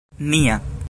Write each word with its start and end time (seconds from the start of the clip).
nia 0.19 0.61